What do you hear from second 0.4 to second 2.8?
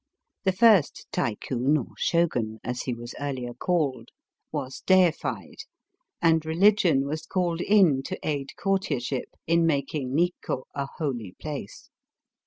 The first Tycoon— or Shogun,